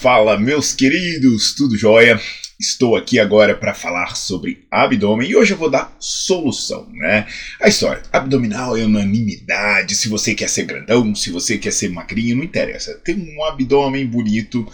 [0.00, 2.18] Fala, meus queridos, tudo jóia?
[2.58, 7.26] Estou aqui agora para falar sobre abdômen e hoje eu vou dar solução, né?
[7.60, 12.36] A história, abdominal é unanimidade, se você quer ser grandão, se você quer ser magrinho,
[12.36, 12.98] não interessa.
[13.04, 14.66] Ter um abdômen bonito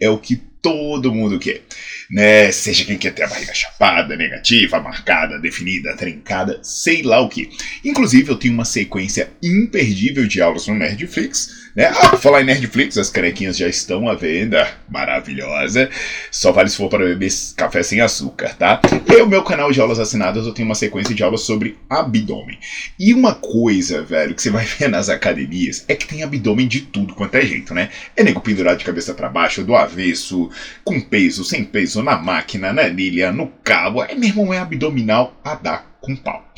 [0.00, 1.62] é o que todo mundo quer,
[2.08, 2.52] né?
[2.52, 7.50] Seja quem quer ter a barriga chapada, negativa, marcada, definida, trincada, sei lá o que.
[7.84, 11.86] Inclusive, eu tenho uma sequência imperdível de aulas no Nerdflix né?
[11.86, 14.68] Ah, falar em Nerdflix, as canequinhas já estão à venda.
[14.90, 15.88] Maravilhosa.
[16.30, 18.80] Só vale se for para beber café sem açúcar, tá?
[19.08, 22.58] E o meu canal de aulas assinadas, eu tenho uma sequência de aulas sobre abdômen.
[22.98, 26.82] E uma coisa, velho, que você vai ver nas academias é que tem abdômen de
[26.82, 27.88] tudo quanto é jeito, né?
[28.16, 30.50] É nego pendurado de cabeça para baixo, do avesso,
[30.84, 34.02] com peso, sem peso, na máquina, na anilha, no cabo.
[34.02, 36.52] É, meu irmão, é abdominal a dar com pau.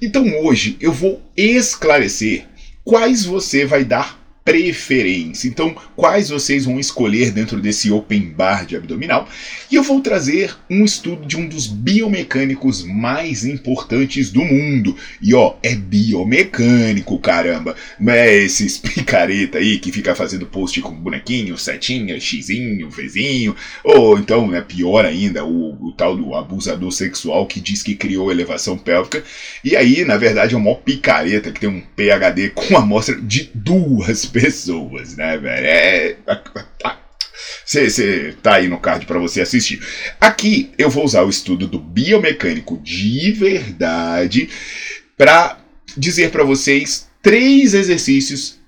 [0.00, 2.46] Então hoje eu vou esclarecer
[2.84, 5.48] quais você vai dar preferência.
[5.48, 9.28] Então, quais vocês vão escolher dentro desse open bar de abdominal?
[9.70, 14.96] E eu vou trazer um estudo de um dos biomecânicos mais importantes do mundo.
[15.20, 17.76] E ó, é biomecânico, caramba.
[17.98, 23.54] Não é esses picareta aí que fica fazendo post com bonequinho, setinha, xizinho, vezinho.
[23.84, 28.30] Ou então, né, pior ainda, o, o tal do abusador sexual que diz que criou
[28.30, 29.22] elevação pélvica.
[29.62, 34.29] E aí, na verdade, é uma picareta que tem um PHD com amostra de duas
[34.30, 35.66] pessoas, né, velho?
[35.66, 36.16] É.
[37.64, 39.80] Você tá aí no card para você assistir.
[40.20, 44.48] Aqui eu vou usar o estudo do biomecânico de verdade
[45.16, 45.58] para
[45.96, 48.58] dizer para vocês três exercícios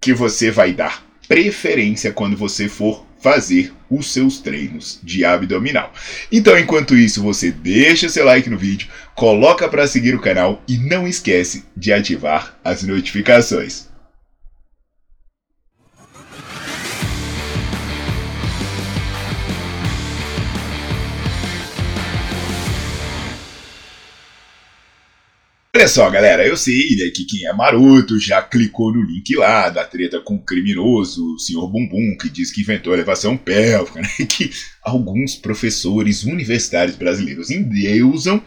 [0.00, 5.92] que você vai dar preferência quando você for fazer os seus treinos de abdominal.
[6.30, 10.78] Então, enquanto isso, você deixa seu like no vídeo, coloca para seguir o canal e
[10.78, 13.88] não esquece de ativar as notificações.
[25.76, 29.68] Olha só, galera, eu sei né, que quem é maroto já clicou no link lá
[29.68, 34.00] da treta com o criminoso, o senhor Bumbum, que diz que inventou a elevação pélvica,
[34.00, 34.50] né, que
[34.82, 38.42] alguns professores universitários brasileiros endeusam.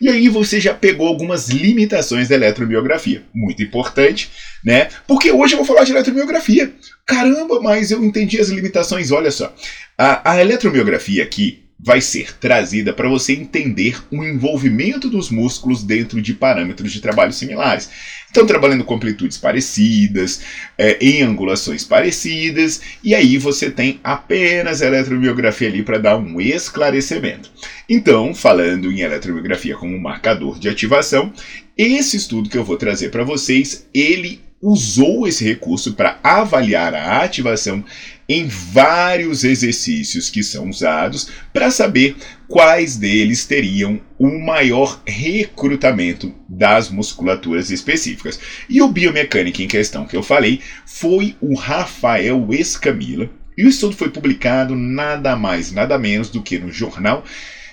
[0.00, 3.24] E aí você já pegou algumas limitações da eletromiografia.
[3.34, 4.30] Muito importante,
[4.64, 4.88] né?
[5.08, 6.72] Porque hoje eu vou falar de eletromiografia.
[7.04, 9.10] Caramba, mas eu entendi as limitações.
[9.10, 9.52] Olha só.
[9.98, 16.20] A, a eletromiografia aqui vai ser trazida para você entender o envolvimento dos músculos dentro
[16.20, 17.88] de parâmetros de trabalho similares.
[18.30, 20.42] Então, trabalhando com amplitudes parecidas,
[20.76, 27.50] é, em angulações parecidas, e aí você tem apenas eletromiografia ali para dar um esclarecimento.
[27.88, 31.32] Então, falando em eletromiografia como marcador de ativação,
[31.76, 37.22] esse estudo que eu vou trazer para vocês, ele usou esse recurso para avaliar a
[37.22, 37.84] ativação
[38.28, 42.14] em vários exercícios que são usados para saber
[42.46, 48.38] quais deles teriam o maior recrutamento das musculaturas específicas.
[48.68, 53.96] E o biomecânico em questão que eu falei foi o Rafael Escamila, e o estudo
[53.96, 57.24] foi publicado nada mais, nada menos do que no jornal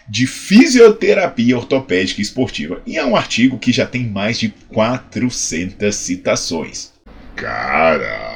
[0.08, 2.82] de Fisioterapia Ortopédica Esportiva.
[2.86, 6.92] E é um artigo que já tem mais de 400 citações.
[7.36, 8.35] Carai!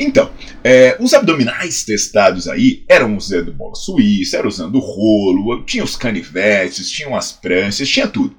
[0.00, 0.32] Então,
[0.64, 6.90] é, os abdominais testados aí eram usando bola suíça, eram usando rolo, tinha os canivetes,
[6.90, 8.34] tinham as pranchas, tinha tudo.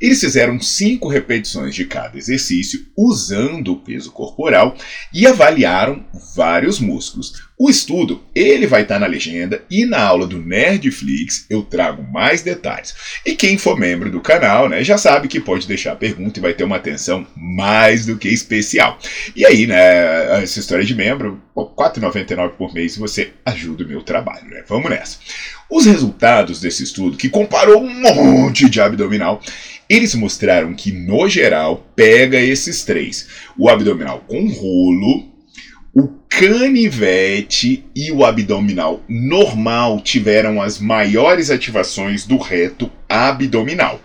[0.00, 4.74] Eles fizeram cinco repetições de cada exercício usando o peso corporal
[5.12, 6.04] e avaliaram
[6.34, 7.34] vários músculos.
[7.64, 12.02] O estudo, ele vai estar tá na legenda e na aula do Nerdflix eu trago
[12.02, 12.92] mais detalhes.
[13.24, 16.42] E quem for membro do canal, né, já sabe que pode deixar a pergunta e
[16.42, 18.98] vai ter uma atenção mais do que especial.
[19.36, 24.02] E aí, né, essa história de membro, R$ 4,99 por mês você ajuda o meu
[24.02, 24.64] trabalho, né?
[24.66, 25.18] Vamos nessa.
[25.70, 29.40] Os resultados desse estudo, que comparou um monte de abdominal,
[29.88, 35.31] eles mostraram que, no geral, pega esses três: o abdominal com rolo,
[36.38, 44.00] canivete e o abdominal normal tiveram as maiores ativações do reto abdominal.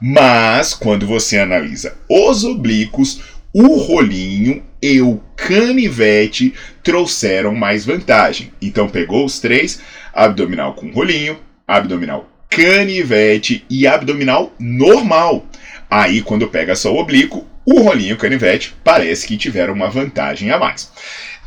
[0.00, 3.20] Mas, quando você analisa os oblíquos,
[3.52, 8.52] o rolinho e o canivete trouxeram mais vantagem.
[8.62, 9.80] Então, pegou os três:
[10.14, 15.46] abdominal com rolinho, abdominal canivete e abdominal normal.
[15.90, 19.88] Aí, quando pega só o oblíquo, o rolinho e o canivete parece que tiveram uma
[19.88, 20.90] vantagem a mais.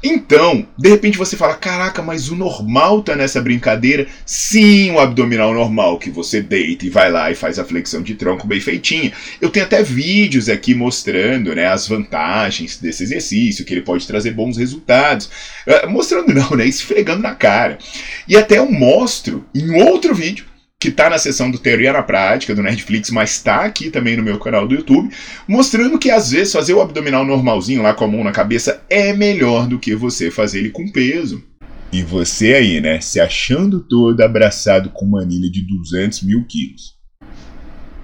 [0.08, 4.06] Então, de repente você fala: caraca, mas o normal tá nessa brincadeira?
[4.24, 8.14] Sim, o abdominal normal, que você deita e vai lá e faz a flexão de
[8.14, 9.12] tronco bem feitinha.
[9.42, 14.30] Eu tenho até vídeos aqui mostrando né, as vantagens desse exercício, que ele pode trazer
[14.30, 15.28] bons resultados.
[15.66, 16.68] Uh, mostrando não, né?
[16.68, 17.80] Esfregando na cara.
[18.28, 20.46] E até eu mostro em outro vídeo
[20.80, 24.24] que está na seção do Teoria na Prática do Netflix, mas está aqui também no
[24.24, 25.10] meu canal do YouTube,
[25.48, 29.14] mostrando que às vezes fazer o abdominal normalzinho lá com a mão na cabeça é
[29.14, 31.44] melhor do que você fazer ele com peso.
[31.92, 36.96] E você aí, né, se achando todo abraçado com uma anilha de 200 mil quilos.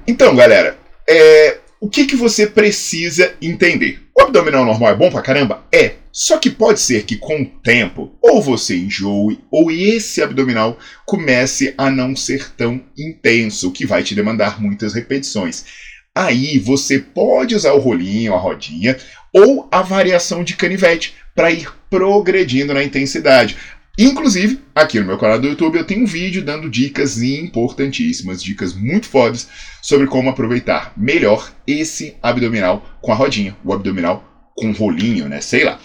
[0.07, 0.77] Então, galera,
[1.07, 4.00] é, o que, que você precisa entender?
[4.16, 5.66] O abdominal normal é bom pra caramba?
[5.74, 5.95] É.
[6.12, 11.74] Só que pode ser que com o tempo, ou você enjoe, ou esse abdominal comece
[11.75, 15.66] a não ser tão intenso, o que vai te demandar muitas repetições.
[16.13, 18.98] Aí você pode usar o rolinho, a rodinha,
[19.34, 23.57] ou a variação de canivete para ir progredindo na intensidade.
[23.97, 28.73] Inclusive, aqui no meu canal do YouTube eu tenho um vídeo dando dicas importantíssimas, dicas
[28.73, 29.47] muito fodas
[29.81, 34.23] sobre como aproveitar melhor esse abdominal com a rodinha, o abdominal
[34.55, 35.41] com rolinho, né?
[35.41, 35.79] Sei lá.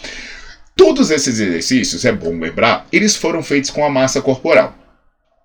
[0.76, 4.76] Todos esses exercícios, é bom lembrar, eles foram feitos com a massa corporal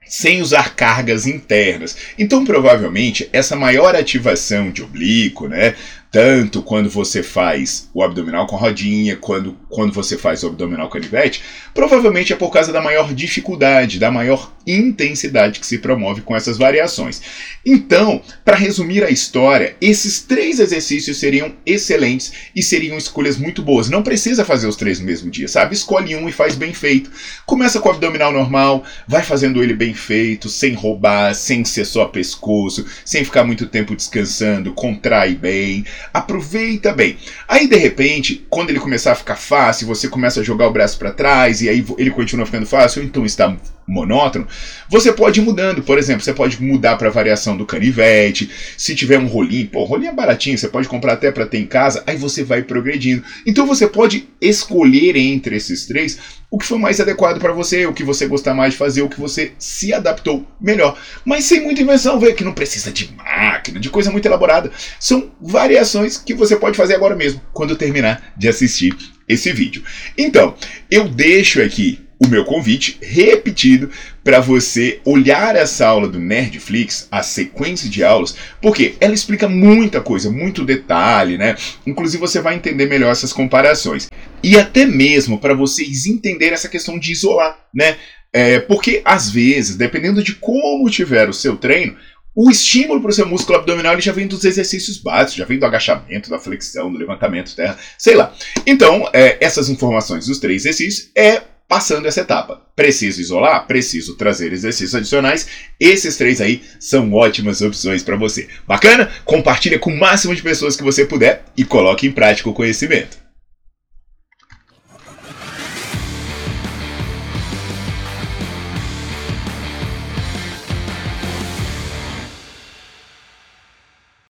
[0.06, 1.96] sem usar cargas internas.
[2.20, 5.76] Então, provavelmente, essa maior ativação de oblíquo, né,
[6.12, 11.42] tanto quando você faz o abdominal com rodinha, quando, quando você faz o abdominal canivete,
[11.74, 16.58] provavelmente é por causa da maior dificuldade, da maior intensidade que se promove com essas
[16.58, 17.22] variações.
[17.66, 23.90] Então, para resumir a história, esses três exercícios seriam excelentes e seriam escolhas muito boas.
[23.90, 25.74] Não precisa fazer os três no mesmo dia, sabe?
[25.74, 27.10] Escolhe um e faz bem feito.
[27.46, 32.06] Começa com o abdominal normal, vai fazendo ele bem feito, sem roubar, sem ser só
[32.06, 37.18] pescoço, sem ficar muito tempo descansando, contrai bem aproveita bem.
[37.48, 40.98] Aí de repente, quando ele começar a ficar fácil, você começa a jogar o braço
[40.98, 43.56] para trás e aí ele continua ficando fácil, então está
[43.88, 44.48] monótono,
[44.90, 45.82] você pode ir mudando.
[45.82, 48.50] Por exemplo, você pode mudar para a variação do canivete.
[48.78, 51.66] Se tiver um rolinho, pô, rolinho é baratinho, você pode comprar até para ter em
[51.66, 53.24] casa, aí você vai progredindo.
[53.46, 56.20] Então você pode escolher entre esses três
[56.52, 59.08] o que for mais adequado para você, o que você gostar mais de fazer, o
[59.08, 61.00] que você se adaptou melhor.
[61.24, 64.70] Mas sem muita invenção, vê que não precisa de máquina, de coisa muito elaborada.
[65.00, 68.94] São variações que você pode fazer agora mesmo, quando terminar de assistir
[69.30, 69.82] esse vídeo.
[70.18, 70.54] Então,
[70.90, 73.90] eu deixo aqui o meu convite repetido
[74.24, 80.00] para você olhar essa aula do Nerdflix, a sequência de aulas, porque ela explica muita
[80.00, 81.56] coisa, muito detalhe, né?
[81.86, 84.08] Inclusive você vai entender melhor essas comparações.
[84.44, 87.98] E até mesmo para vocês entenderem essa questão de isolar, né?
[88.32, 91.98] É, porque às vezes, dependendo de como tiver o seu treino,
[92.36, 95.60] o estímulo para o seu músculo abdominal ele já vem dos exercícios básicos, já vem
[95.60, 98.34] do agachamento, da flexão, do levantamento terra, sei lá.
[98.66, 102.62] Então, é, essas informações dos três exercícios é passando essa etapa.
[102.76, 103.66] Preciso isolar?
[103.66, 105.48] Preciso trazer exercícios adicionais.
[105.80, 108.50] Esses três aí são ótimas opções para você.
[108.68, 109.10] Bacana?
[109.24, 113.21] Compartilha com o máximo de pessoas que você puder e coloque em prática o conhecimento.